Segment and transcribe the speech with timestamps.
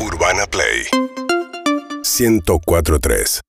[0.00, 0.86] Urbana Play.
[2.02, 3.47] 1043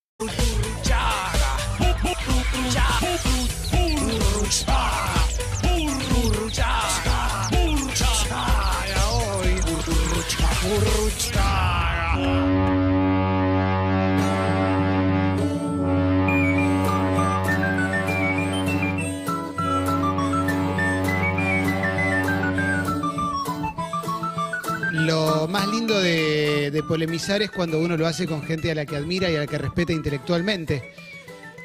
[25.50, 28.96] más lindo de, de polemizar es cuando uno lo hace con gente a la que
[28.96, 30.94] admira y a la que respeta intelectualmente.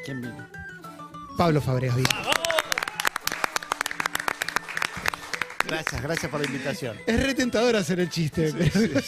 [0.03, 0.47] ¿Quién vino?
[1.37, 1.95] Pablo Fabregas.
[1.97, 2.09] vino.
[5.67, 6.95] Gracias, gracias por la invitación.
[7.07, 8.53] Es retentador hacer el chiste.
[8.53, 9.01] pero,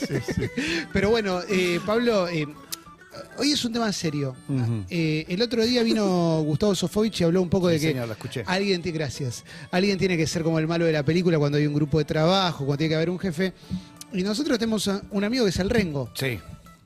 [0.92, 2.48] pero bueno, eh, Pablo, eh,
[3.38, 4.36] hoy es un tema serio.
[4.90, 8.14] Eh, el otro día vino Gustavo Sofovich y habló un poco de que señor, lo
[8.14, 8.44] escuché.
[8.48, 11.76] alguien, gracias, alguien tiene que ser como el malo de la película cuando hay un
[11.76, 13.54] grupo de trabajo, cuando tiene que haber un jefe.
[14.18, 16.10] Y nosotros tenemos a- un amigo que es el Rengo.
[16.16, 16.40] Sí.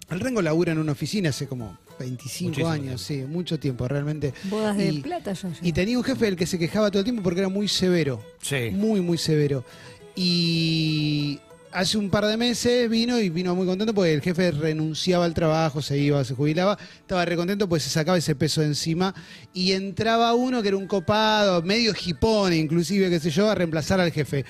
[0.09, 4.33] El Rengo labura en una oficina hace como 25 Muchísimo años, sí, mucho tiempo realmente.
[4.45, 5.49] Bodas de Y- plata yo.
[5.61, 8.21] Y tenía un jefe del que se quejaba todo el tiempo porque era muy severo.
[8.41, 8.69] Sí.
[8.73, 9.63] Muy, muy severo.
[10.15, 11.39] Y
[11.71, 15.33] hace un par de meses vino y vino muy contento porque el jefe renunciaba al
[15.33, 16.77] trabajo, se iba, se jubilaba.
[16.99, 19.15] Estaba recontento porque se sacaba ese peso de encima.
[19.53, 23.99] Y entraba uno que era un copado, medio hipón inclusive, qué sé yo, a reemplazar
[24.01, 24.43] al jefe.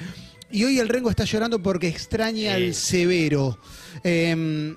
[0.51, 3.57] Y hoy el Rengo está llorando porque extraña al severo.
[4.03, 4.75] Em,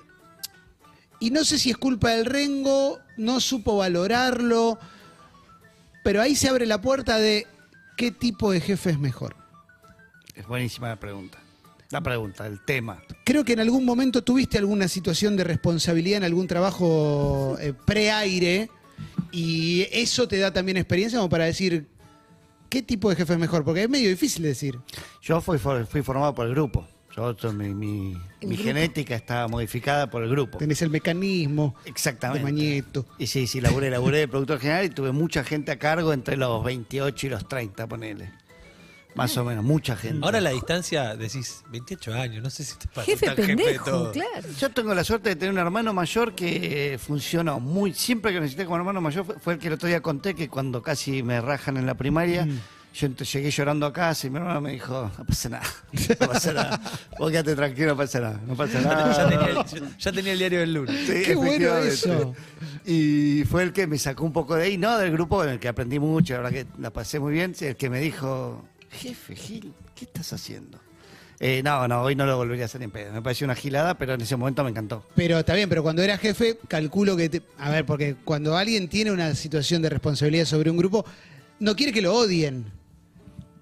[1.19, 4.79] y no sé si es culpa del Rengo, no supo valorarlo,
[6.03, 7.47] pero ahí se abre la puerta de
[7.97, 9.35] qué tipo de jefe es mejor.
[10.35, 11.39] Es buenísima la pregunta.
[11.91, 13.01] La pregunta, el tema.
[13.23, 18.69] Creo que en algún momento tuviste alguna situación de responsabilidad en algún trabajo eh, pre-aire
[19.31, 21.85] y eso te da también experiencia como para decir
[22.69, 24.79] qué tipo de jefe es mejor, porque es medio difícil decir.
[25.21, 26.87] Yo fui, for- fui formado por el grupo.
[27.15, 28.63] Yo, yo- mi mi- El mi grupo.
[28.63, 30.57] genética está modificada por el grupo.
[30.57, 32.43] Tenés el mecanismo de Exactamente.
[32.43, 33.05] Mañeto.
[33.17, 36.35] Y sí, sí, laburé, laburé de productor general y tuve mucha gente a cargo entre
[36.35, 38.33] los 28 y los 30, ponele.
[39.15, 40.19] Más o menos, mucha gente.
[40.23, 43.55] Ahora la distancia decís 28 años, no sé si te parece Jefe tan jefe de
[43.57, 44.11] pendejo, todo.
[44.11, 44.47] claro.
[44.59, 47.93] Yo tengo la suerte de tener un hermano mayor que eh, funcionó muy.
[47.93, 50.49] Siempre que necesité como hermano mayor fue, fue el que el otro día conté que
[50.49, 52.45] cuando casi me rajan en la primaria,
[52.93, 55.63] yo ent- llegué llorando a casa y mi hermano me dijo: No pasa nada,
[56.19, 56.81] no pasa nada.
[57.17, 59.15] Vos quédate tranquilo, no pasa nada, no pasa nada.
[59.15, 59.47] Ya tenía,
[59.81, 61.07] el, ya tenía el diario del lunes.
[61.07, 62.39] Sí, Qué bueno efectivamente.
[62.85, 65.59] Y fue el que me sacó un poco de ahí, no del grupo en el
[65.59, 68.63] que aprendí mucho, la verdad que la pasé muy bien, el que me dijo,
[68.95, 70.79] jefe Gil, ¿qué estás haciendo?
[71.39, 73.11] Eh, no, no, hoy no lo volvería a hacer en pedo.
[73.11, 75.05] Me pareció una gilada, pero en ese momento me encantó.
[75.15, 77.27] Pero está bien, pero cuando era jefe, calculo que...
[77.27, 81.05] te- a ver, porque cuando alguien tiene una situación de responsabilidad sobre un grupo,
[81.59, 82.71] no quiere que lo odien.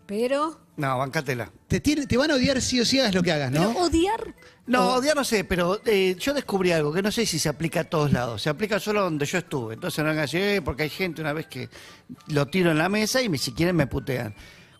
[0.05, 1.51] Pero, No, bancátela.
[1.67, 3.79] Te, tiene- te van a odiar sí o sí hagas lo que hagas, pero ¿no?
[3.79, 4.35] odiar.
[4.67, 7.81] No, odiar no sé, pero eh, yo descubrí algo que no sé si se aplica
[7.81, 8.41] a todos lados.
[8.41, 9.73] Se aplica solo donde yo estuve.
[9.73, 11.69] Entonces no vengan a decir, "Eh", porque hay gente una vez que
[12.27, 14.33] lo tiro en la mesa y si quieren me putean.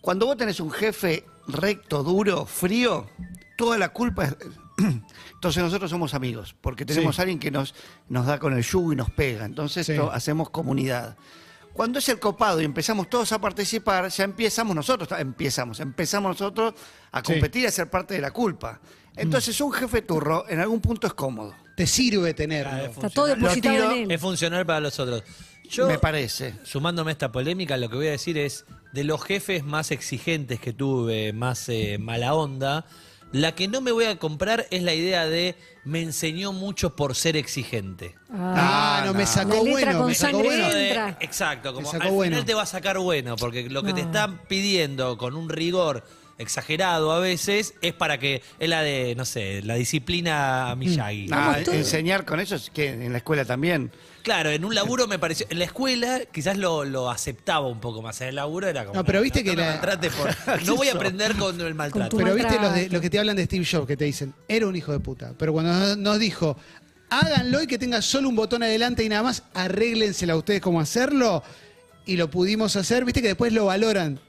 [0.03, 3.08] Cuando vos tenés un jefe recto, duro, frío,
[3.58, 4.36] toda la culpa es...
[5.36, 7.22] Entonces nosotros somos amigos, porque tenemos Sí.
[7.22, 7.74] a alguien que nos,
[8.09, 9.46] nos da con el yugo y nos pega.
[9.46, 9.94] Entonces Sí.
[10.12, 11.16] hacemos comunidad.
[11.72, 16.74] Cuando es el copado y empezamos todos a participar, ya empiezamos nosotros, empezamos, empezamos nosotros
[17.14, 17.24] a Sí.
[17.31, 18.81] competir y a ser parte de la culpa.
[19.16, 22.72] Entonces un jefe turro en algún punto es cómodo, Te sirve tenerlo.
[22.72, 24.12] Ah, Está todo depositado tiro, en él.
[24.12, 25.24] Es funcional para los otros.
[25.69, 26.56] Yo, me parece.
[26.63, 30.59] sumándome a esta polémica, lo que voy a decir es, de los jefes más exigentes
[30.59, 32.85] que tuve, más eh, mala onda,
[33.31, 37.16] la que no me voy a comprar es la idea de me enseñó mucho por
[37.16, 38.16] ser exigente.
[38.31, 40.47] Ah, no, me sacó La letra bueno, con me sacó sangre.
[40.50, 40.68] bueno.
[40.68, 41.18] Eso de- entra.
[41.19, 42.23] exacto, como al bueno.
[42.31, 46.03] final te va a sacar bueno, porque lo que te están pidiendo con un rigor
[46.43, 51.27] exagerado a veces es para que es la de, no sé, la disciplina Miyagi.
[51.31, 51.77] Ah, Vamos todos.
[51.77, 53.91] enseñar con eso es que en la escuela también.
[54.21, 55.45] Claro, en un laburo me pareció.
[55.49, 58.21] En la escuela quizás lo, lo aceptaba un poco más.
[58.21, 58.95] En el laburo era como.
[58.97, 62.15] No, pero viste que la- maltrates por- no voy a aprender con el maltrato.
[62.15, 64.67] Pero viste los, de- los que te hablan de Steve Jobs, que te dicen, era
[64.67, 65.33] un hijo de puta.
[65.37, 66.57] Pero cuando nos- nos dijo,
[67.09, 70.79] háganlo y que tenga solo un botón adelante y nada más, arréglensela a ustedes cómo
[70.79, 71.43] hacerlo.
[72.05, 74.20] Y lo pudimos hacer, viste que después lo valoran.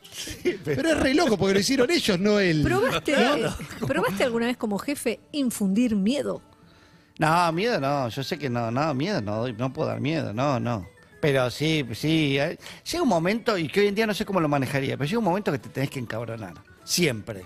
[0.65, 2.63] Pero es re loco porque lo hicieron ellos, no él.
[2.63, 3.15] ¿Probaste,
[3.87, 6.41] ¿Probaste alguna vez como jefe infundir miedo?
[7.19, 10.33] No, miedo no, yo sé que no, no, miedo no, doy- no puedo dar miedo,
[10.33, 10.87] no, no.
[11.21, 12.59] Pero sí, sí, eh,
[12.91, 15.19] llega un momento, y que hoy en día no sé cómo lo manejaría, pero llega
[15.19, 16.55] un momento que te tenés que encabronar,
[16.85, 17.43] siempre.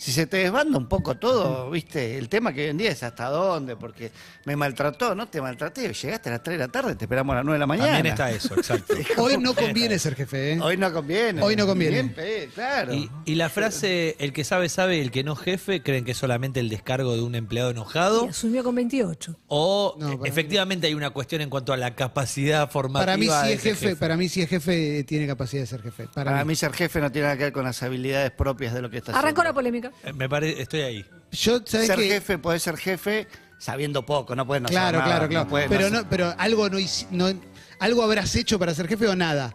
[0.00, 3.02] Si se te desbanda un poco todo, viste, el tema que hoy en día es
[3.02, 4.10] hasta dónde, porque
[4.46, 7.36] me maltrató, no te maltraté, llegaste a las 3 de la tarde, te esperamos a
[7.36, 7.92] las 9 de la mañana.
[7.92, 8.94] También está eso, exacto.
[9.18, 10.60] Hoy no conviene ser jefe, ¿eh?
[10.62, 11.42] Hoy no conviene.
[11.42, 12.02] Hoy no conviene.
[12.04, 12.94] Bien, claro.
[12.94, 16.12] Y, y la frase, el que sabe, sabe, y el que no jefe, creen que
[16.12, 18.24] es solamente el descargo de un empleado enojado.
[18.24, 19.36] Y asumió con 28.
[19.48, 23.04] O No, eh, efectivamente hay una cuestión en cuanto a la capacidad formativa.
[23.04, 26.04] Para mí si es jefe, para mí si es jefe tiene capacidad de ser jefe.
[26.14, 26.48] Para, Para mí.
[26.48, 28.96] mí ser jefe no tiene nada que ver con las habilidades propias de lo que
[28.98, 29.54] está Arrancó la haciendo.
[29.54, 29.89] polémica.
[30.04, 31.06] Eh, Me parece, estoy ahí.
[31.32, 32.08] Yo, ¿sabes Ser qué?
[32.08, 33.28] jefe puede ser jefe
[33.58, 35.44] sabiendo poco, no puede no saber claro, nada, claro, claro.
[35.44, 36.68] no pero, no pero algo
[37.10, 37.40] no-
[37.78, 39.54] algo habrás hecho para ser jefe o nada.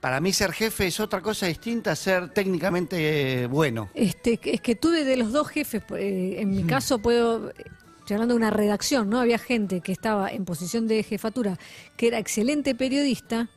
[0.00, 3.90] Para mí ser jefe es otra cosa distinta a ser técnicamente eh, bueno.
[3.94, 7.50] Este, es que tuve de los dos jefes, eh, en mi caso puedo,
[7.98, 9.18] estoy hablando de una redacción, ¿no?
[9.20, 11.58] Había gente que estaba en posición de jefatura,
[11.96, 13.48] que era excelente periodista,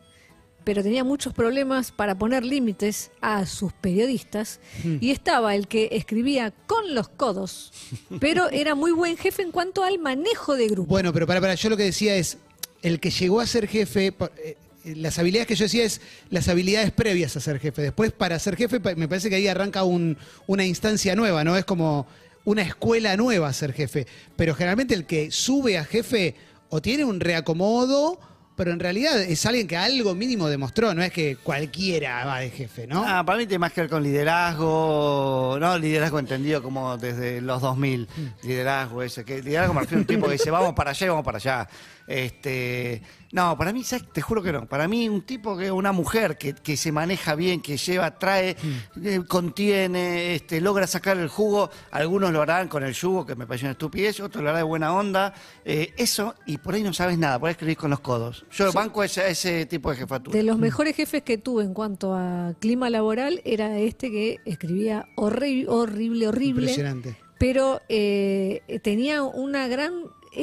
[0.69, 4.59] pero tenía muchos problemas para poner límites a sus periodistas.
[5.01, 7.73] Y estaba el que escribía con los codos,
[8.19, 10.87] pero era muy buen jefe en cuanto al manejo de grupo.
[10.87, 12.37] Bueno, pero para, para, yo lo que decía es,
[12.83, 14.57] el que llegó a ser jefe, pa- eh,
[14.95, 17.81] las habilidades que yo decía es las habilidades previas a ser jefe.
[17.81, 21.57] Después, para ser jefe, me parece que ahí arranca un- una instancia nueva, ¿no?
[21.57, 22.05] Es como
[22.45, 24.05] una escuela nueva ser jefe.
[24.35, 26.35] Pero generalmente el que sube a jefe
[26.69, 28.19] o tiene un reacomodo,
[28.59, 32.49] pero en realidad es alguien que algo mínimo demostró, no es que cualquiera va de
[32.49, 33.05] jefe, ¿no?
[33.07, 37.61] Ah, para mí tiene más que ver con liderazgo, no liderazgo entendido como desde los
[37.61, 38.09] 2000,
[38.43, 41.09] liderazgo ese, que liderazgo me refiero a un tipo que dice vamos para allá y
[41.09, 41.69] vamos para allá.
[42.09, 44.05] Este, no, para mí, ¿sabes?
[44.11, 44.65] te juro que no.
[44.67, 48.57] Para mí un tipo que una mujer que, que se maneja bien, que lleva, trae,
[49.03, 51.69] eh, contiene, este, logra sacar el jugo.
[51.91, 54.63] Algunos lo harán con el yugo, que me parece una estupidez, otros lo harán de
[54.63, 55.33] buena onda.
[55.63, 58.43] Eh, eso, y por ahí no sabes nada, por ahí escribís con los codos.
[58.51, 60.35] Yo banco ese, ese tipo de jefatura.
[60.35, 65.05] De los mejores jefes que tuve en cuanto a clima laboral era este que escribía
[65.15, 66.61] horri- horrible, horrible.
[66.63, 67.15] Impresionante.
[67.37, 69.93] Pero eh, tenía una gran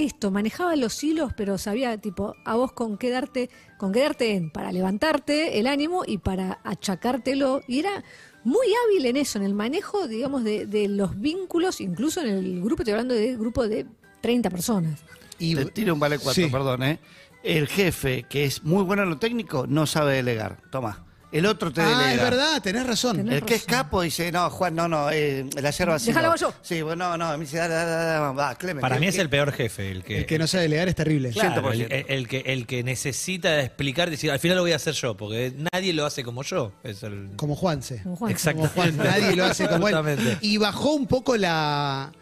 [0.04, 4.34] esto, manejaba los hilos, pero sabía tipo a vos con qué darte, con qué darte
[4.34, 7.60] en para levantarte el ánimo y para achacártelo.
[7.66, 8.04] Y era
[8.44, 12.62] muy hábil en eso, en el manejo, digamos, de, de los vínculos, incluso en el
[12.62, 13.86] grupo, estoy hablando de grupo de
[14.20, 15.00] 30 personas.
[15.38, 16.50] Y, Te tiro un vale cuatro, Sí.
[16.50, 16.98] perdón, ¿eh?
[17.42, 20.58] El jefe, que es muy bueno en lo técnico, no sabe delegar.
[20.70, 21.04] Toma.
[21.36, 22.12] El otro te ah, delega.
[22.14, 23.16] es verdad, tenés razón.
[23.18, 26.06] Tenés El que es capo dice, no, Juan, no, no, eh, la yerba sí.
[26.06, 26.32] Déjala no.
[26.32, 26.54] vos yo.
[26.62, 28.80] Sí, bueno, no, no, me dice, dale, dale, dale, va, Clemen.
[28.80, 30.88] Para que- mí es que- el peor jefe, el que, El que no sabe delegar
[30.88, 31.30] es terrible.
[31.30, 31.92] Claro, el, 100%.
[31.92, 35.16] el- el que, el que necesita explicar, decir, al final lo voy a hacer yo,
[35.16, 36.72] porque nadie lo hace como yo.
[36.82, 37.30] Es el...
[37.36, 38.02] Como Juanse.
[38.02, 38.32] Como Juan.
[38.32, 38.60] Exacto.
[38.62, 39.94] Como Juan, nadie lo hace como él.
[39.94, 40.38] Exactamente.
[40.40, 42.12] Y bajó un poco la.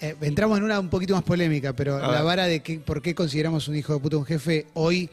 [0.00, 2.22] eh, entramos en una un poquito más polémica, pero la ver.
[2.24, 5.08] vara de que, por qué consideramos un hijo de puta un jefe hoy,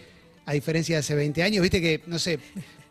[0.45, 1.62] a diferencia de hace 20 años.
[1.62, 2.39] Viste que, no sé,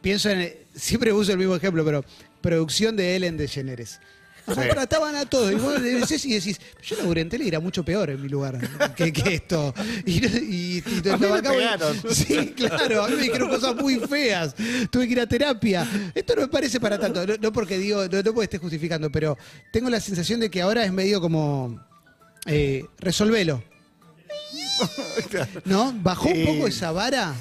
[0.01, 0.55] pienso en.
[0.75, 2.05] Siempre uso el mismo ejemplo, pero
[2.41, 4.01] producción de Ellen DeGeneres.
[4.47, 4.65] Nos Sí.
[4.71, 5.53] trataban a todos.
[5.53, 8.29] Y vos decís y decís, yo laburé en tele y era mucho peor en mi
[8.29, 8.59] lugar
[8.97, 9.73] que, que esto.
[10.07, 11.97] Y, y, y te- A mí me acabo- pegaron.
[12.11, 14.55] Sí, claro, a mí me dijeron cosas muy feas.
[14.91, 15.87] Tuve que ir a terapia.
[16.15, 17.25] Esto no me parece para tanto.
[17.27, 19.37] No, no porque digo, no, no porque esté justificando, pero
[19.73, 21.79] tengo la sensación de que ahora es medio como.
[22.47, 23.63] Eh, resolvelo.
[25.65, 25.93] ¿No?
[26.03, 27.35] ¿Bajó un poco esa vara?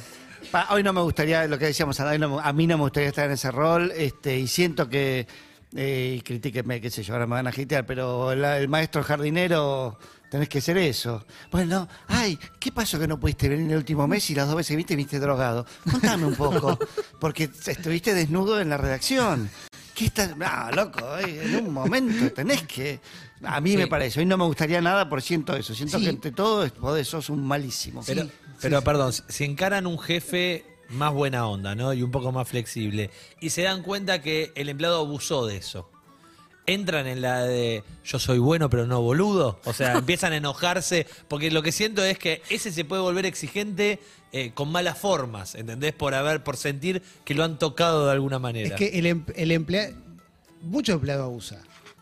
[0.51, 3.10] Pa- hoy no me gustaría, lo que decíamos, a, no- a mí no me gustaría
[3.10, 5.28] estar en ese rol, este, y siento que,
[5.75, 9.04] eh, y critíquenme, qué sé yo, ahora me van a agitear, pero la- el maestro
[9.04, 10.00] jardinero,
[10.31, 11.24] tenés que ser eso.
[11.51, 14.72] Bueno, ay, ¿qué pasó que no pudiste venir el último mes y las dos veces
[14.72, 15.66] que viste, viste drogado?
[15.90, 16.80] Contame un poco,
[17.19, 19.50] porque estuviste desnudo en la redacción.
[19.94, 20.36] ¿Qué estás?
[20.36, 23.00] No, loco, eh, en un momento tenés que...
[23.44, 23.77] A mí Sí.
[23.77, 26.03] me parece, hoy no me gustaría nada por siento eso, siento Sí.
[26.06, 28.03] que entre todo vos sos un malísimo.
[28.05, 28.31] Pero, Sí,
[28.62, 28.86] pero sí.
[28.86, 31.93] perdón, si- si encaran un jefe más buena onda, ¿no?
[31.93, 35.89] Y un poco más flexible, y se dan cuenta que el empleado abusó de eso.
[36.65, 39.60] Entran en la de yo soy bueno pero no boludo.
[39.65, 41.08] O sea, empiezan a enojarse.
[41.27, 44.00] Porque lo que siento es que ese se puede volver exigente
[44.31, 45.93] eh, con malas formas, ¿entendés?
[45.93, 48.67] Por haber, por sentir que lo han tocado de alguna manera.
[48.69, 49.96] Es que el, em- el empleado.
[50.62, 51.62] Mucho empleado abusa.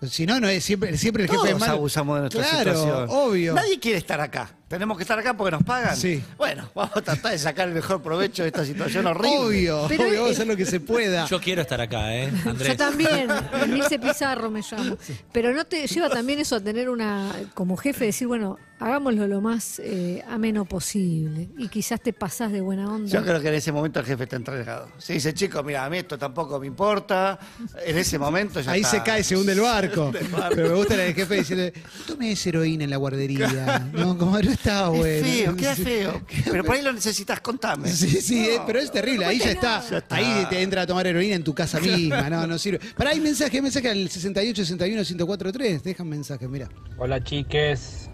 [0.09, 1.73] Si no, no es siempre, siempre el jefe Todos es malo.
[1.73, 3.07] abusamos de nuestra claro, situación.
[3.09, 3.53] obvio.
[3.53, 4.51] Nadie quiere estar acá.
[4.67, 5.95] Tenemos que estar acá porque nos pagan.
[5.95, 6.21] Sí.
[6.37, 9.37] Bueno, vamos a tratar de sacar el mejor provecho de esta situación horrible.
[9.71, 11.25] Obvio, Pero obvio, vamos a hacer lo que se pueda.
[11.27, 12.69] Yo quiero estar acá, ¿eh, Andrés?
[12.69, 13.29] Yo también,
[13.63, 14.97] Emilce Pizarro me llamo.
[15.31, 19.41] Pero no te lleva también eso a tener una, como jefe, decir, bueno, hagámoslo lo
[19.41, 21.49] más eh, ameno posible.
[21.57, 23.09] Y quizás te pasás de buena onda.
[23.09, 24.89] Yo creo que en ese momento el jefe está entregado.
[24.97, 27.39] Se dice, chicos, mira, a mí esto tampoco me importa.
[27.85, 28.91] En ese momento ya Ahí está.
[28.97, 30.11] se cae, se hunde el barco.
[30.53, 33.85] Pero me gusta el jefe diciendo, tome esa heroína en la guardería.
[33.97, 35.27] No, como, está Es bueno.
[35.27, 36.21] feo, queda feo.
[36.51, 37.87] Pero por ahí lo necesitas, contame.
[37.89, 39.25] Sí, sí, eh, pero es terrible.
[39.25, 39.83] Ahí ya está.
[39.89, 40.15] Ya está.
[40.15, 42.29] Ahí te entra a tomar heroína en tu casa misma.
[42.29, 42.79] No, no sirve.
[42.95, 45.83] Para hay mensaje, mensaje al 68 61 1043.
[45.83, 46.69] Dejan mensaje, mira.
[46.97, 48.09] Hola chiques.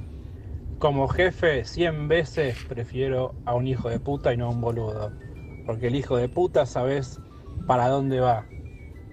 [0.80, 5.12] Como jefe, 100 veces prefiero a un hijo de puta y no a un boludo.
[5.66, 7.20] Porque el hijo de puta sabes
[7.68, 8.46] para dónde va.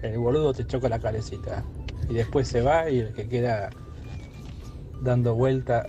[0.01, 1.63] El boludo te choca la calecita.
[2.09, 3.69] Y después se va y el que queda
[5.01, 5.87] dando vuelta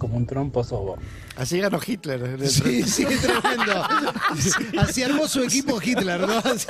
[0.00, 0.98] como un trompo sos vos.
[1.36, 2.20] Así ganó Hitler.
[2.22, 3.84] el- Sí, sí, tremendo.
[4.80, 6.38] Así armó su equipo Hitler, ¿no?
[6.38, 6.66] Así.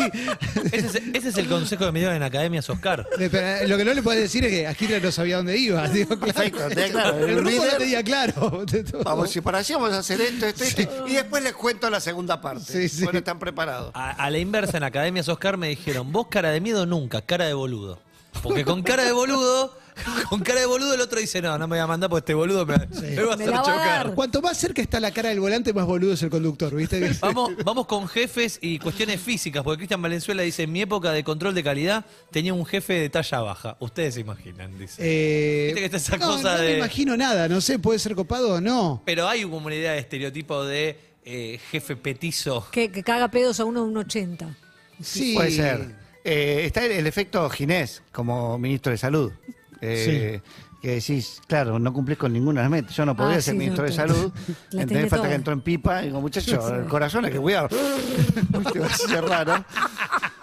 [0.72, 3.06] Ese es, ese es el consejo que me dieron en Academias Oscar.
[3.18, 5.56] Eh, pero lo que no le puedes decir es que a Hitler no sabía dónde
[5.56, 5.88] iba.
[5.88, 6.32] Digo, claro.
[6.34, 7.18] Perfecto, claro.
[7.26, 8.64] El El no líder- tenía claro.
[9.04, 11.06] Vamos, si para así vamos a hacer esto, esto, esto.
[11.08, 12.64] Y después les cuento la segunda parte.
[12.72, 13.04] Sí, sí.
[13.04, 13.90] Bueno, están preparados.
[13.94, 17.46] A, a la inversa, en Academias Oscar me dijeron, vos cara de miedo nunca, cara
[17.46, 18.00] de boludo.
[18.42, 19.76] Porque con cara de boludo,
[20.28, 22.34] con cara de boludo el otro dice, no, no me voy a mandar porque este
[22.34, 24.06] boludo me, me va a Me hacer la va a chocar.
[24.06, 24.14] dar.
[24.14, 27.10] Cuanto más cerca está la cara del volante, más boludo es el conductor, ¿viste?
[27.20, 31.22] Vamos, vamos con jefes y cuestiones físicas, porque Cristian Valenzuela dice, en mi época de
[31.24, 33.76] control de calidad tenía un jefe de talla baja.
[33.80, 34.96] Ustedes se imaginan, dice.
[34.98, 37.98] Eh, Viste que está esa no, cosa no de- me imagino nada, no sé, puede
[37.98, 39.02] ser copado o no.
[39.04, 42.66] Pero hay como una idea de estereotipo de eh, jefe petizo.
[42.70, 44.56] Que, que caga pedos a uno de un 80.
[45.02, 45.34] Sí.
[45.34, 45.94] Puede ser.
[46.24, 49.32] Eh, está el, el efecto Ginés como ministro de Salud.
[49.80, 50.40] Eh,
[50.80, 52.96] Que decís, claro, no cumplís con ninguna de las metas.
[52.96, 54.32] Yo no podría Ah, ser sí, ministro de salud.
[54.72, 55.10] ¿entendés?
[55.10, 55.28] Falta toda.
[55.28, 56.02] que entró en pipa.
[56.02, 57.68] Y digo, muchacho, el corazón hay que cuidar.
[58.72, 59.62] Te va a ser raro.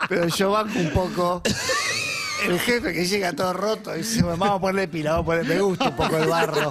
[0.08, 1.42] Pero yo banco un poco.
[2.46, 5.56] El jefe que llega todo roto y dice, vamos a ponerle pila, vamos a ponerle,
[5.56, 6.70] me gusta un poco el barro.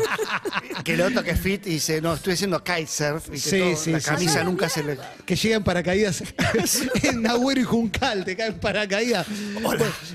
[0.84, 3.28] Que el otro que es fit y dice, no, estoy haciendo kitesurf.
[3.32, 4.98] Y Sí, sí, la sí, camisa nunca se le...
[5.24, 6.22] Que llegan paracaídas
[7.02, 9.26] en Nahuero y Juncal, te caen paracaídas.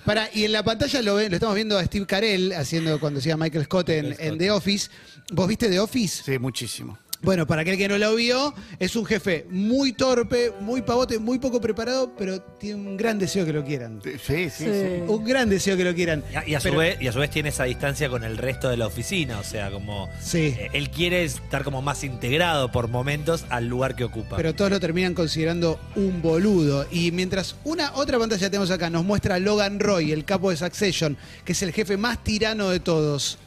[0.06, 3.20] Para, y en la pantalla lo, ven- lo estamos viendo a Steve Carell haciendo cuando
[3.20, 4.90] hacía Michael Scott en, en The Office.
[5.34, 6.24] ¿Vos viste The Office?
[6.24, 6.98] Sí, muchísimo.
[7.24, 11.38] Bueno, para aquel que no lo vio, es un jefe muy torpe, muy pavote, muy
[11.38, 14.02] poco preparado, pero tiene un gran deseo que lo quieran.
[14.04, 14.66] Sí, sí, sí.
[14.66, 15.04] Sí.
[15.08, 16.24] Un gran deseo que lo quieran.
[16.32, 18.38] Y a, y a su vez, y a su vez tiene esa distancia con el
[18.40, 20.56] resto de la oficina, o sea, como Sí.
[20.58, 24.36] eh, él quiere estar como más integrado por momentos al lugar que ocupa.
[24.38, 26.88] pero todos lo terminan considerando un boludo.
[26.92, 30.58] Y mientras una otra pantalla tenemos acá, nos muestra a Logan Roy, el capo de
[30.58, 33.38] Succession, que es el jefe más tirano de todos.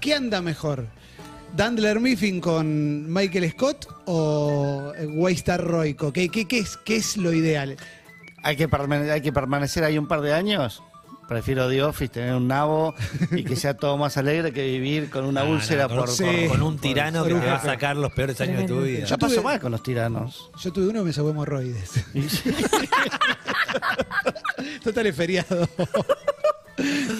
[0.00, 0.86] ¿Qué anda mejor?
[1.56, 6.12] ¿Dandler Miffin con Michael Scott o eh, Waystar Royco?
[6.12, 7.76] ¿Qué, qué, qué es, ¿Qué es lo ideal?
[8.42, 8.68] Hay que,
[9.10, 10.82] hay que permanecer ahí un par de años.
[11.28, 12.94] Prefiero The Office, tener un nabo
[13.30, 16.08] y que sea todo más alegre que vivir con una No, no, úlcera con, por,
[16.10, 16.24] sí.
[16.24, 17.68] por- con un tirano por que un te va a jefe.
[17.72, 19.06] sacar los peores años de tu vida.
[19.06, 20.50] Ya pasó mal con los tiranos.
[20.60, 22.04] Yo tuve uno y me sacó hemorroides.
[24.82, 25.66] Total es feriado.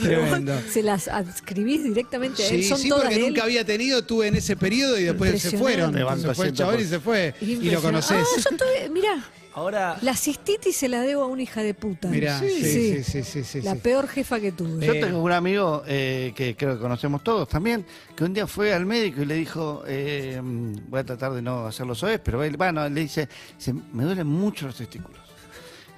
[0.03, 0.61] Tremendo.
[0.71, 2.63] Se las adscribís directamente a él.
[2.63, 3.29] Sí, Son sí, todas porque de él.
[3.29, 5.95] nunca había tenido, tuve en ese periodo y después se fueron.
[5.95, 6.57] Se fue el 100%.
[6.57, 7.35] chabón y se fue.
[7.41, 8.19] Y lo conoces.
[8.21, 9.25] Ah, yo tuve, mirá,
[9.57, 12.09] Ahora, la cistitis se la debo a una hija de puta.
[12.09, 13.79] Mirá, sí, sí, sí, sí, sí, La sí.
[13.85, 14.85] peor jefa que tuve.
[14.85, 18.75] Yo tengo un amigo eh, que creo que conocemos todos también, que un día fue
[18.75, 22.57] al médico y le dijo, eh, voy a tratar de no hacerlo soez, pero él,
[22.57, 25.21] bueno, le dice, dice, me duelen mucho los testículos.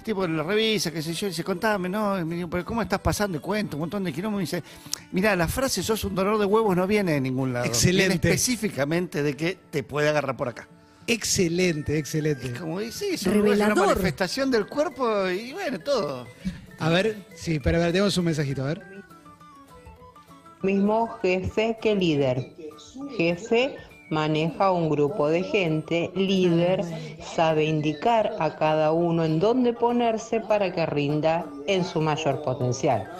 [0.06, 2.16] Tipo lo revisa, qué sé yo, y dice, contame, ¿no?
[2.16, 3.38] Y me digo, pero ¿cómo estás pasando?
[3.38, 4.52] Y cuento un montón de kilómetros.
[4.52, 4.68] Y dice,
[5.10, 7.64] mira, la frase sos un dolor de huevos no viene de ningún lado.
[7.66, 8.10] Excelente.
[8.10, 10.68] Viene específicamente de que te puede agarrar por acá.
[11.08, 12.52] Excelente, excelente.
[12.52, 16.28] Es como, y sí, una manifestación del cuerpo y bueno, todo.
[16.78, 18.82] A ver, sí, pero a ver, tenemos un mensajito, a ver.
[20.62, 22.52] Mismo jefe que líder.
[23.16, 23.76] Jefe
[24.10, 26.82] maneja un grupo de gente, líder
[27.34, 33.10] sabe indicar a cada uno en dónde ponerse para que rinda en su mayor potencial.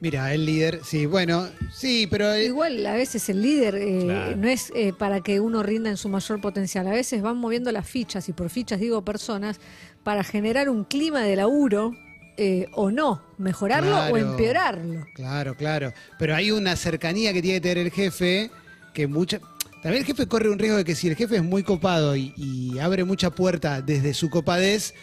[0.00, 4.36] Mira, el líder, sí, bueno, sí, pero eh, Igual a veces el líder eh, Claro.
[4.36, 6.88] no es eh, para que uno rinda en su mayor potencial.
[6.88, 9.60] A veces van moviendo las fichas, y por fichas digo personas,
[10.02, 11.92] para generar un clima de laburo
[12.36, 14.14] eh, o no, mejorarlo Claro.
[14.14, 15.04] o empeorarlo.
[15.14, 15.92] Claro, claro.
[16.18, 18.50] Pero hay una cercanía que tiene que tener el jefe
[18.92, 19.40] que mucha.
[19.82, 22.32] También el jefe corre un riesgo de que si el jefe es muy copado y,
[22.36, 24.94] y abre mucha puerta desde su copadez,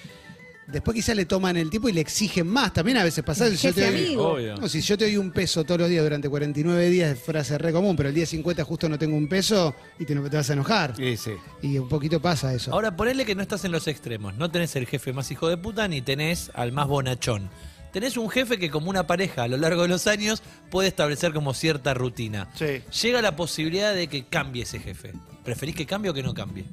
[0.71, 2.73] después quizás le toman el tipo y le exigen más.
[2.73, 3.47] También a veces pasa.
[3.47, 4.55] El si yo te doy-.
[4.59, 7.57] No, si yo te doy un peso todos los días durante 49 días, es frase
[7.57, 10.49] re común, pero el día 50 justo no tengo un peso y te, te vas
[10.49, 10.95] a enojar.
[10.95, 11.31] Sí, sí.
[11.61, 12.71] Y un poquito pasa eso.
[12.71, 14.35] ahora ponele que no estás en los extremos.
[14.35, 17.49] No tenés el jefe más hijo de puta ni tenés al más bonachón.
[17.91, 21.33] Tenés un jefe que como una pareja a lo largo de los años puede establecer
[21.33, 22.47] como cierta rutina.
[22.55, 22.81] Sí.
[23.01, 25.13] Llega la posibilidad de que cambie ese jefe.
[25.43, 26.65] ¿Preferís que cambie o que no cambie?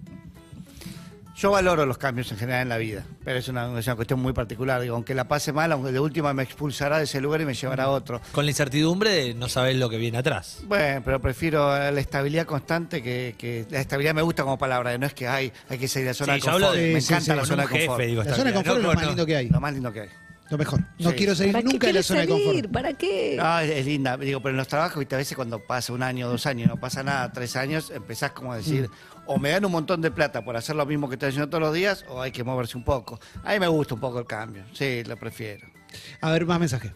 [1.38, 4.20] Yo valoro los cambios en general en la vida, pero es una, es una cuestión
[4.20, 4.80] muy particular.
[4.80, 7.52] Digo, aunque la pase mal, aunque de última me expulsará de ese lugar y me
[7.52, 8.22] llevará a otro.
[8.32, 10.60] Con la incertidumbre de no saber lo que viene atrás.
[10.64, 15.04] Bueno, pero prefiero la estabilidad constante que, que- la estabilidad me gusta como palabra, no
[15.04, 16.82] es que hay, hay que salir de la zona Sí, de yo hablo confort.
[16.86, 18.00] de- me sí, encanta sí, la zona un de confort.
[18.00, 19.08] jefe, digo, La zona de confort es No, lo más no.
[19.10, 19.48] lindo que hay.
[19.50, 20.08] Lo más lindo que hay.
[20.48, 20.80] Lo mejor.
[21.00, 21.16] No Sí.
[21.16, 22.44] quiero salir ¿Para qué nunca de la querés zona de salir?
[22.46, 22.72] confort.
[22.72, 23.38] ¿Para qué?
[23.40, 26.02] Ah, es, es linda, digo, pero en los trabajos, viste, a veces cuando pasa un
[26.02, 28.88] año, dos años, no pasa nada, tres años, empezás como a decir,
[29.26, 31.62] o me dan un montón de plata por hacer lo mismo que estoy haciendo todos
[31.62, 33.18] los días, o hay que moverse un poco.
[33.42, 35.66] A mí me gusta un poco el cambio, sí, lo prefiero.
[36.20, 36.92] A ver, más mensajes.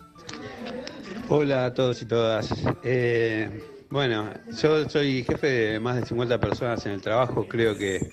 [1.28, 2.52] Hola a todos y todas.
[2.82, 7.46] Eh, bueno, yo soy jefe de más de 50 personas en el trabajo.
[7.48, 8.12] Creo que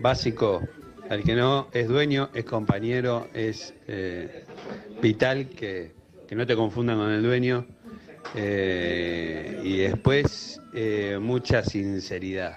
[0.00, 0.62] básico,
[1.12, 4.46] al que no es dueño, es compañero, es eh,
[5.02, 5.92] vital que,
[6.26, 7.66] que no te confundan con el dueño.
[8.34, 12.56] Eh, y después, eh, mucha sinceridad,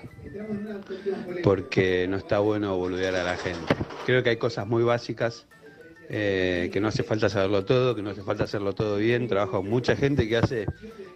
[1.44, 3.76] porque no está bueno boludear a la gente.
[4.06, 5.48] Creo que hay cosas muy básicas
[6.08, 9.28] que no hace falta saberlo todo, que no hace falta hacerlo todo bien.
[9.28, 10.66] Trabajo con mucha gente que hace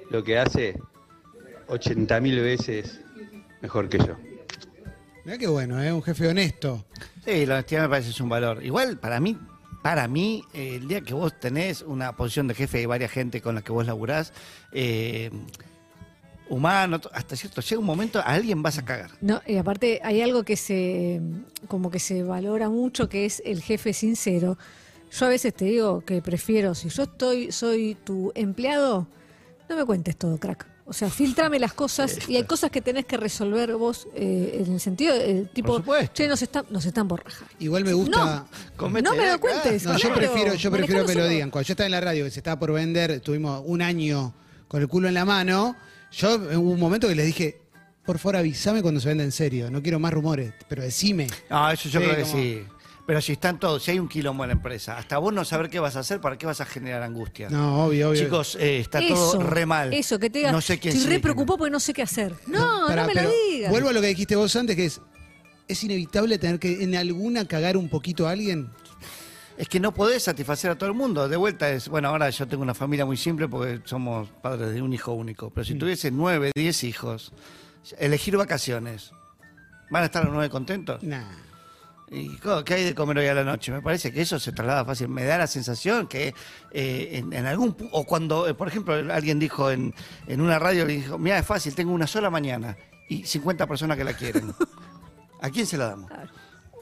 [0.09, 0.75] lo que hace
[1.69, 2.99] 80.000 veces
[3.61, 4.28] mejor que yo.
[5.29, 5.93] Mirá qué bueno, ¿eh?
[5.93, 6.87] Un jefe honesto.
[7.23, 8.65] Sí, la honestidad me parece es un valor.
[8.65, 9.37] Igual, para mí,
[9.83, 13.39] para mí, eh, el día que vos tenés una posición de jefe y varias gente
[13.39, 14.33] con la que vos laburás,
[14.71, 15.29] eh,
[16.49, 19.11] humano, hasta cierto, llega un momento, a alguien vas a cagar.
[19.21, 21.21] No, y aparte hay algo que se
[21.67, 24.57] como que se valora mucho que es el jefe sincero.
[25.11, 29.05] Yo a veces te digo que prefiero, si yo estoy, soy tu empleado,
[29.69, 30.65] no me cuentes todo, crack.
[30.89, 34.73] O sea, filtrame las cosas y hay cosas que tenés que resolver vos eh, en
[34.73, 36.13] el sentido, eh, tipo, supuesto.
[36.15, 37.47] che, nos están, nos están por rajar.
[37.59, 38.45] Igual me gusta.
[38.75, 39.83] Comete no me lo cuentes.
[39.85, 41.51] No, yo claro, prefiero, yo prefiero que me lo digan.
[41.51, 44.33] Cuando yo estaba en la radio, que se estaba por vender, tuvimos un año
[44.67, 45.75] con el culo en la mano.
[46.11, 47.61] Yo hubo un momento que les dije,
[48.03, 49.69] por favor avísame cuando se venda en serio.
[49.69, 51.27] No quiero más rumores, pero decime.
[51.51, 52.63] No, eso yo Sí, creo que como- sí.
[53.09, 55.67] Pero si están todos, si hay un quilombo en la empresa, hasta vos no saber
[55.71, 57.49] qué vas a hacer, ¿para qué vas a generar angustia?
[57.49, 58.23] No, obvio, obvio.
[58.23, 59.91] Chicos, eh, está Eso, todo re mal.
[59.95, 62.35] Eso, que te diga, No sé quién estoy re preocupado porque no sé qué hacer.
[62.45, 63.71] No, Pará, no me lo digas.
[63.71, 65.01] Vuelvo a lo que dijiste vos antes, que es,
[65.67, 68.69] es inevitable tener que en alguna cagar un poquito a alguien.
[69.57, 71.27] Es que no podés satisfacer a todo el mundo.
[71.27, 74.83] De vuelta es, bueno, ahora yo tengo una familia muy simple porque somos padres de
[74.83, 75.49] un hijo único.
[75.49, 75.79] Pero si Mm.
[75.79, 77.33] tuviese nueve, diez hijos,
[77.97, 79.13] elegir vacaciones,
[79.89, 81.01] ¿van a estar los nueve contentos?
[81.01, 81.23] Nah.
[82.11, 83.71] ¿Y qué hay de comer hoy a la noche?
[83.71, 85.09] Me parece que eso se traslada fácil.
[85.09, 86.33] Me da la sensación que
[86.71, 87.75] eh, en, en algún...
[87.91, 89.93] O cuando, eh, por ejemplo, alguien dijo en,
[90.27, 92.75] en una radio, le dijo, mira, es fácil, tengo una sola mañana
[93.09, 94.53] y 50 personas que la quieren.
[95.41, 96.11] ¿A quién se la damos?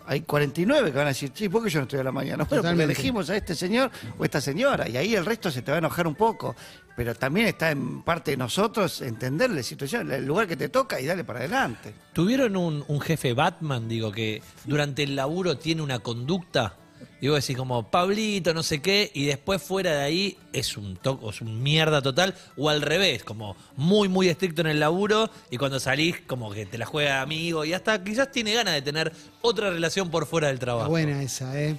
[0.05, 2.37] Hay 49 que van a decir, sí, ¿por qué yo no estoy a la mañana?
[2.37, 2.93] Bueno, porque Totalmente.
[2.93, 5.79] elegimos a este señor o esta señora y ahí el resto se te va a
[5.79, 6.55] enojar un poco.
[6.97, 10.99] Pero también está en parte de nosotros entender la situación, el lugar que te toca
[10.99, 11.93] y darle para adelante.
[12.11, 16.75] ¿Tuvieron un jefe Batman, digo, que durante el laburo tiene una conducta?
[17.19, 21.31] Digo, decir como Pablito, no sé qué, y después fuera de ahí es un toco,
[21.31, 25.57] es un mierda total, o al revés, como muy, muy estricto en el laburo, y
[25.57, 29.11] cuando salís, como que te la juega amigo, y hasta quizás tiene ganas de tener
[29.41, 30.89] otra relación por fuera del Está trabajo.
[30.91, 31.77] buena esa, ¿eh?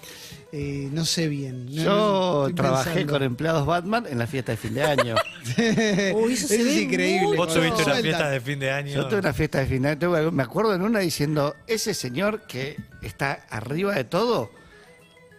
[0.50, 1.66] Eh, No sé bien.
[1.72, 3.12] No- Yo trabajé pensando.
[3.12, 5.14] con empleados Batman en la fiesta de fin de año.
[6.16, 7.26] Uy, eso se es ve increíble.
[7.28, 7.36] mucho.
[7.36, 8.92] Vos tuviste una fiesta de fin de año.
[8.94, 12.42] Yo tuve una fiesta de fin de año, me acuerdo en una diciendo, ese señor
[12.48, 14.50] que está arriba de todo,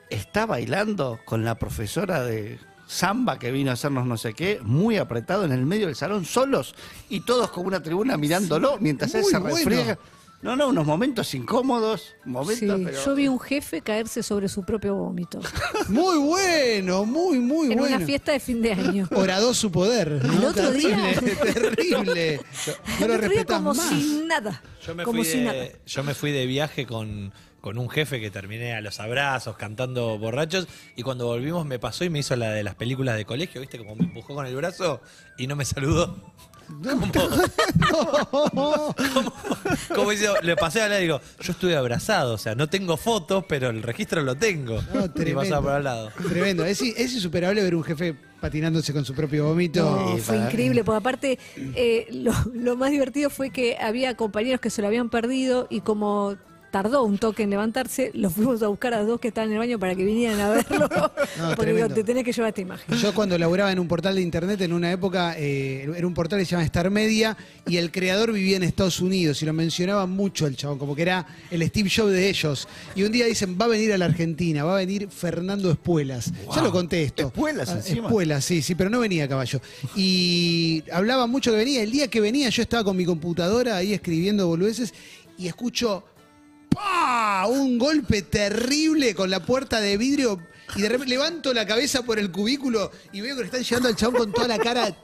[0.09, 4.97] está bailando con la profesora de samba que vino a hacernos no sé qué, muy
[4.97, 6.73] apretado en el medio del salón, solos,
[7.09, 9.55] y todos con una tribuna mirándolo mientras él se bueno.
[9.55, 9.99] refriega.
[10.41, 13.05] No, no, unos momentos incómodos, momentos, Sí, pero...
[13.05, 15.41] yo vi un jefe caerse sobre su propio vómito
[15.89, 17.97] Muy bueno, muy, muy en bueno.
[17.97, 19.05] una fiesta de fin de año.
[19.13, 20.21] Horadó su poder.
[20.23, 20.47] Al ¿no?
[20.47, 20.97] otro día.
[21.13, 22.41] Terrible, terrible.
[23.01, 23.89] No El lo respetás como más.
[23.89, 24.63] si nada.
[24.87, 25.59] Yo me, como fui si nada.
[25.59, 29.57] de, yo me fui de viaje con, con un jefe que terminé a los abrazos,
[29.57, 33.25] cantando borrachos, y cuando volvimos me pasó y me hizo la de las películas de
[33.25, 33.77] colegio, ¿viste?
[33.77, 35.01] Como me empujó con el brazo
[35.37, 36.33] y no me saludó.
[36.69, 37.11] Como,
[38.21, 38.95] como,
[39.95, 42.95] como dice, le pasé a hablar y digo, yo estuve abrazado, o sea, no tengo
[42.95, 44.79] fotos, pero el registro lo tengo.
[44.93, 45.39] No, y tremendo.
[45.41, 46.11] pasaba por al lado.
[46.29, 46.65] Tremendo.
[46.65, 49.83] Es, es insuperable ver un jefe patinándose con su propio vómito.
[49.83, 51.39] No, Sí, fue para- increíble, porque aparte
[51.75, 55.81] eh, lo, lo más divertido fue que había compañeros que se lo habían perdido y
[55.81, 56.37] como
[56.71, 59.59] tardó un toque en levantarse, los fuimos a buscar a dos que estaban en el
[59.59, 60.89] baño para que vinieran a verlo,
[61.55, 62.97] porque digo, te tenés que llevar esta imagen.
[62.97, 66.39] Yo cuando laburaba en un portal de internet en una época, eh, era un portal
[66.39, 67.35] que se llama Star Media
[67.67, 71.01] y el creador vivía en Estados Unidos y lo mencionaban mucho el chabón, como que
[71.01, 72.67] era el Steve Jobs de ellos.
[72.95, 76.31] Y un día dicen, va a venir a la Argentina, va a venir Fernando Espuelas.
[76.53, 77.27] Ya lo conté esto.
[77.27, 78.07] Espuelas encima.
[78.07, 79.59] Espuelas, sí, sí, pero no venía a caballo.
[79.95, 81.81] Y hablaba mucho que venía.
[81.81, 84.93] El día que venía yo estaba con mi computadora ahí escribiendo boludeces
[85.37, 86.03] y escucho...
[86.69, 87.45] ¡pah!
[87.47, 90.39] Un golpe terrible con la puerta de vidrio
[90.75, 93.89] y de repente levanto la cabeza por el cubículo y veo que le están llegando
[93.89, 94.95] al chabón con toda la cara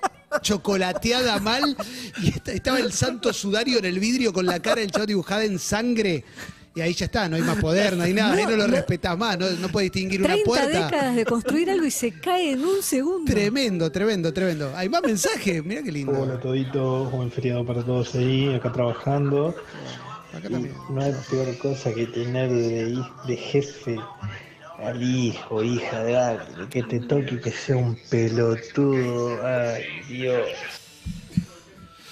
[0.41, 1.75] chocolateada mal
[2.21, 5.43] y esta- estaba el santo sudario en el vidrio con la cara del chabón dibujada
[5.43, 6.23] en sangre.
[6.77, 9.17] Y ahí ya está, no hay más poder, no hay nada, ahí no lo respetás
[9.17, 10.67] más, no, no puedes distinguir una 30 puerta.
[10.85, 13.31] décadas de construir algo y se cae en un segundo.
[13.31, 14.73] Tremendo, tremendo, tremendo.
[14.75, 16.11] Hay más mensajes, mira qué lindo.
[16.11, 19.55] Hola todito, buen feriado para todos ahí, acá trabajando.
[20.35, 20.75] Acá Y también.
[20.89, 23.97] no hay peor cosa que tener de, de jefe
[24.79, 29.39] al hijo, hija de alguien, que te toque y que sea un pelotudo.
[29.45, 30.47] Ay, Dios.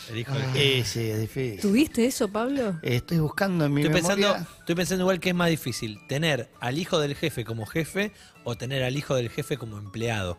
[0.10, 1.60] El hijo del- Eh, sí, es difícil.
[1.60, 2.78] ¿Tuviste eso, Pablo?
[2.84, 4.28] Estoy buscando en mi Estoy memoria.
[4.28, 8.12] pensando, estoy pensando igual que es más difícil, tener al hijo del jefe como jefe
[8.44, 10.38] o tener al hijo del jefe como empleado.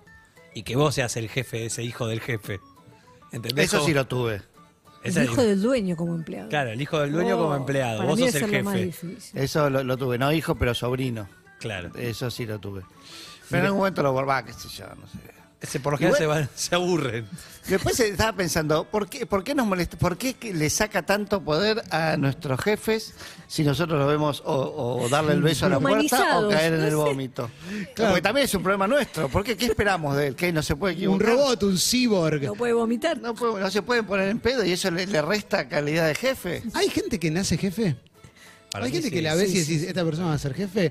[0.54, 2.60] Y que vos seas el jefe de ese hijo del jefe.
[3.32, 3.66] ¿Entendés?
[3.66, 4.42] Eso sí lo tuve.
[5.04, 6.48] Esa el es- hijo del dueño como empleado.
[6.48, 7.98] Claro, el hijo del dueño Oh, como empleado.
[7.98, 8.92] para Vos mí sos el jefe.
[9.34, 10.18] Eso lo, lo tuve.
[10.18, 11.28] No hijo, pero sobrino.
[11.60, 11.90] Claro.
[11.96, 12.82] Eso sí lo tuve.
[13.48, 15.18] Pero en algún momento lo volvá, qué sé yo, no sé.
[15.64, 17.26] Ese por lo general se, van- se aburren.
[17.68, 19.96] Después estaba pensando, ¿por qué, ¿por qué nos molesta?
[19.96, 23.14] ¿Por qué le saca tanto poder a nuestros jefes
[23.46, 26.82] si nosotros lo vemos o, o darle el beso a la puerta o caer en
[26.82, 27.50] el vómito?
[27.96, 29.30] Porque también es un problema nuestro.
[29.30, 29.56] ¿Por qué?
[29.56, 30.36] ¿Qué esperamos de él?
[30.36, 32.42] ¿Que no se puede Un robot, un cyborg.
[32.42, 33.18] No puede vomitar.
[33.18, 36.14] No, puede- no se pueden poner en pedo y eso le, le resta calidad de
[36.14, 36.62] jefe.
[36.74, 37.96] ¿Hay gente que nace jefe?
[38.74, 39.14] Para Hay gente sí.
[39.14, 40.90] que la ves Sí, y decís, esta persona va a ser jefe.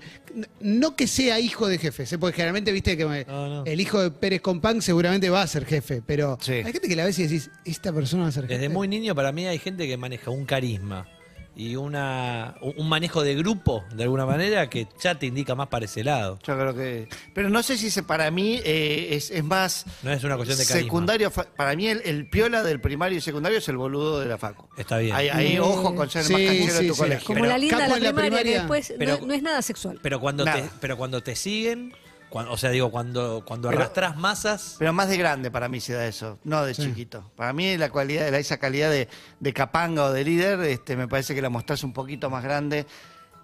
[0.62, 2.18] No que sea hijo de jefe, ¿eh?
[2.18, 3.66] porque generalmente viste que me- No, no.
[3.66, 7.04] el hijo de Pérez Compán seguramente va a ser jefe, pero hay gente que la
[7.04, 8.54] ves y decís, esta persona va a ser jefe.
[8.54, 11.06] Desde muy niño para mí hay gente que maneja un carisma
[11.56, 15.86] y una un manejo de grupo, de alguna manera, que ya te indica más para
[15.86, 16.40] ese lado.
[16.46, 17.08] Yo creo que.
[17.34, 19.86] Pero no sé si se, para mí eh, es, es más.
[20.02, 20.86] No es una cuestión de carisma.
[20.88, 21.32] secundario.
[21.32, 24.68] Para mí, el, el piola del primario y secundario es el boludo de la Facu.
[24.78, 25.16] Está bien.
[25.16, 27.00] Ahí, ahí, Eh, ojo con ser el más sí, canchero de sí, tu sí.
[27.00, 27.28] colegio.
[27.28, 29.34] Como Pero la linda de la en la primaria, que primaria, después pero- no, no
[29.34, 30.00] es nada sexual.
[30.02, 30.70] Pero cuando te, Nada.
[30.82, 31.94] pero cuando te siguen,
[32.34, 35.94] o sea, digo, cuando, cuando Pero- arrastras masas, Pero más de grande para mí se
[35.94, 37.32] da eso, no de chiquito.
[37.36, 39.08] Para mí la cualidad, la- esa calidad de,
[39.40, 42.86] de capanga o de líder, este, me parece que la mostrás un poquito más grande.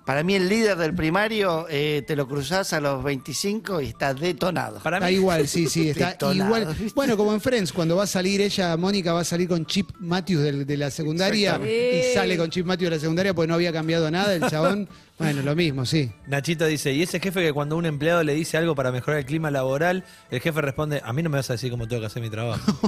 [0.06, 4.16] Para mí el líder del primario eh, te lo cruzás a los 25 y está
[4.16, 4.80] detonado.
[4.80, 6.66] para Está mí igual, sí, sí, está Detonado, igual.
[6.76, 6.94] ¿viste?
[6.96, 9.92] Bueno, como en Friends, cuando va a salir ella, Mónica va a salir con Chip
[10.00, 13.54] Matthews del- de, la secundaria y sale con Chip Matthews de la secundaria porque no
[13.54, 16.12] había cambiado nada, el chabón, bueno, lo mismo, sí.
[16.28, 19.26] Nachito dice, y ese jefe que cuando un empleado le dice algo para mejorar el
[19.26, 22.08] clima laboral, el jefe responde, a mí no me vas a decir cómo tengo que
[22.08, 22.80] hacer mi trabajo.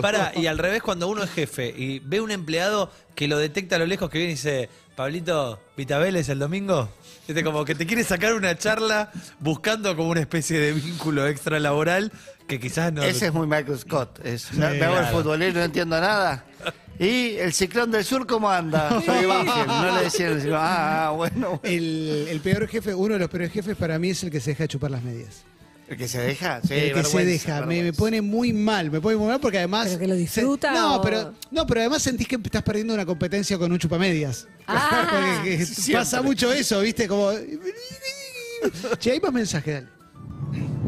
[0.00, 3.76] Para, y al revés, cuando uno es jefe y ve un empleado que lo detecta
[3.76, 6.88] a lo lejos que viene y dice, Pablito, ¿Vitabeles el domingo?
[7.26, 11.58] Este, como que te quiere sacar una charla buscando como una especie de vínculo extra
[11.58, 12.12] laboral
[12.46, 13.02] que quizás no...
[13.02, 14.20] Ese es muy Michael Scott.
[14.24, 15.16] Es, me, me hago el claro.
[15.18, 16.44] futbolero, no entiendo nada.
[17.02, 18.90] ¿Y el ciclón del sur cómo anda?
[19.06, 19.26] Soy.
[19.26, 20.58] No le decían, el ciclón.
[20.60, 21.58] ah, ah, bueno.
[21.62, 24.50] El, el peor jefe, uno de los peores jefes para mí es el que se
[24.50, 25.44] deja de chupar las medias.
[25.88, 26.60] ¿El que se deja?
[26.62, 29.88] Sí, el que se deja, me, pone muy mal, me pone muy mal porque además...
[29.88, 32.94] ¿Pero que lo disfruta se- no, o- pero, no, pero además sentís que estás perdiendo
[32.94, 34.46] una competencia con un chupamedias.
[34.68, 35.08] Ah,
[35.42, 37.08] Porque que pasa mucho eso, ¿viste?
[37.08, 37.32] Como...
[39.00, 39.88] Che, hay más mensajes, dale.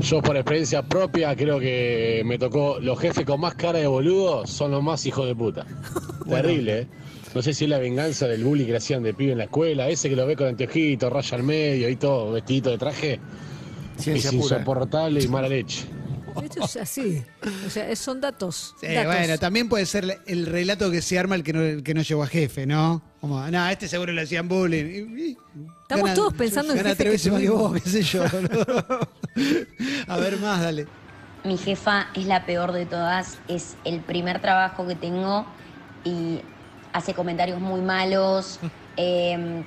[0.01, 4.47] Yo por experiencia propia creo que me tocó los jefes con más cara de boludo
[4.47, 5.65] son los más hijos de puta.
[6.29, 6.89] Terrible, ¿eh?
[7.35, 9.45] No sé si es la venganza del bullying que le hacían de pibe en la
[9.45, 13.21] escuela, ese que lo ve con anteojito, raya al medio y todo, vestidito de traje,
[13.97, 14.57] Ciencia es pura.
[14.57, 15.85] insoportable y mala leche.
[16.43, 17.23] esto es así.
[17.67, 18.75] O sea, es- son datos.
[18.81, 19.15] Sí, datos.
[19.15, 22.03] bueno, también puede ser el relato que se arma el que no, el que no
[22.03, 23.01] llegó a jefe, ¿no?
[23.21, 25.37] Como, no, este seguro le hacían bullying.
[25.83, 27.71] Estamos todos pensando en gana jefe tres veces que más que tuvimos.
[27.73, 28.25] vos, qué sé yo.
[28.31, 29.09] boludo.
[30.09, 30.87] a ver más, dale.
[31.45, 35.45] Mi jefa es la peor de todas, es el primer trabajo que tengo
[36.05, 36.41] y
[36.93, 38.61] hace comentarios muy malos.
[38.99, 39.65] Eh,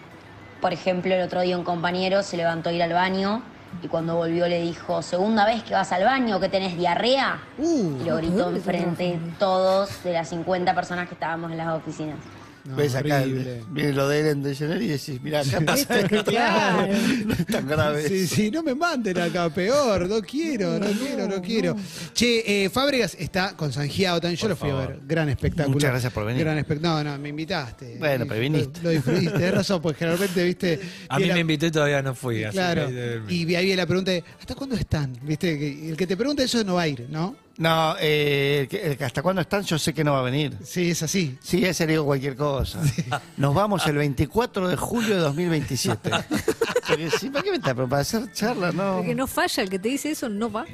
[0.62, 3.42] por ejemplo, el otro día un compañero se levantó a ir al baño
[3.82, 7.40] y cuando volvió le dijo, segunda vez que vas al baño, que tenés diarrea.
[7.58, 11.58] Uh, Y lo gritó ¿dónde enfrente de todos de las 50 personas que estábamos en
[11.58, 12.18] las oficinas.
[12.66, 13.64] No, Ves acá, horrible.
[13.70, 16.88] viene lo de Ellen DeGeneres y decís, mira, acá pasa Esto, claro.
[17.26, 18.08] No es tan grave.
[18.08, 21.76] Sí, sí, no me manden acá, peor, no quiero, no, quiero, no quiero.
[22.14, 25.74] Che, eh, Fábregas está con Sangiao también, yo Por lo fui a ver, gran espectáculo.
[25.76, 26.44] Muchas gracias por venir.
[26.44, 27.98] Gran espect- no, no, me invitaste.
[28.00, 28.80] Bueno, pero viniste.
[28.80, 30.80] Lo, lo disfrutiste, tenés razón, porque generalmente, viste...
[31.10, 32.44] A mí me invitó y todavía no fui.
[32.44, 35.14] así Claro, que- y ahí viene la pregunta de, ¿hasta cuándo están?
[35.22, 35.90] ¿Viste?
[35.90, 37.36] El que te pregunta eso no va a ir, ¿no?
[37.58, 40.24] No, eh, el que- el que hasta cuándo están yo sé que no va a
[40.24, 40.58] venir.
[40.64, 41.38] Sí, es así.
[41.42, 42.82] Sí, ese le digo cualquier cosa.
[43.38, 46.10] Nos vamos el 24 de julio de 2027.
[46.88, 47.74] Porque sí, ¿para qué me está?
[47.74, 48.98] Pero para hacer charla, no.
[48.98, 50.66] Porque no falla, el que te dice eso no va.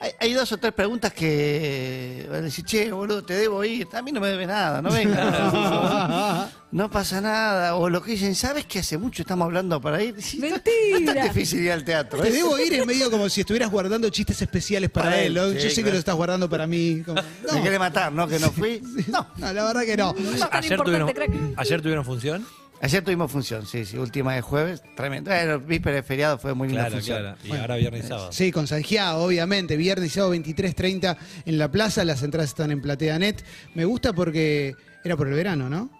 [0.00, 3.88] Hay, hay dos o tres preguntas que van a decir, che, boludo, te debo ir.
[3.92, 6.48] A mí no me debe nada, no venga.
[6.70, 7.74] no pasa nada.
[7.74, 10.14] O lo que dicen, ¿sabes que hace mucho estamos hablando para ir?
[10.22, 10.64] Sí, Mentira.
[10.92, 12.20] No es tan difícil ir al teatro.
[12.20, 12.32] Te ¿eh?
[12.32, 15.36] debo ir en medio como si estuvieras guardando chistes especiales para, Para él.
[15.36, 15.60] él, ¿no?
[15.60, 17.02] sí, Yo sé que lo estás guardando para mí.
[17.04, 17.20] como-
[17.52, 18.28] Me quiere matar, ¿no?
[18.28, 18.80] Que no fui.
[19.08, 19.26] No.
[19.36, 20.12] no, la verdad que no.
[20.12, 21.12] No Ayer tuvieron,
[21.56, 22.46] ayer tuvieron función.
[22.80, 25.30] Ayer tuvimos función, sí, sí, última de jueves, tremendo.
[25.30, 27.18] Bueno, víspera de feriado fue muy linda Claro, función.
[27.18, 27.36] claro.
[27.42, 28.32] Y ahora viernes y sábado.
[28.32, 29.76] Sí, con Sanjiao, obviamente.
[29.76, 32.04] Viernes y sábado 23.30 en la plaza.
[32.04, 33.44] Las entradas están en PlateaNet.
[33.74, 35.90] Me gusta porque era por el verano, ¿no?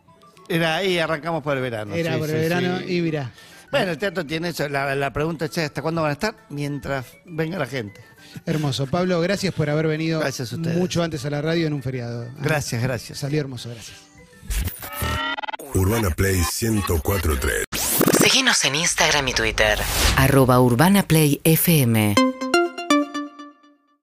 [0.49, 1.95] Era ahí, arrancamos por el verano.
[1.95, 2.97] Era sí, por sí, el verano sí.
[2.97, 3.33] y mirá.
[3.71, 4.69] Bueno, el teatro tiene eso.
[4.69, 6.37] La, la pregunta es, ¿hasta cuándo van a estar?
[6.49, 8.01] Mientras venga la gente.
[8.47, 8.87] Hermoso.
[8.87, 12.29] Pablo, gracias por haber venido Gracias a mucho antes a la radio en un feriado.
[12.41, 13.19] Gracias, gracias.
[13.19, 15.28] Salió hermoso, gracias.
[15.75, 17.65] Urbana Play 1043.
[18.21, 19.79] Síguenos en Instagram y Twitter.
[20.17, 22.15] Arroba Urbana Play FM.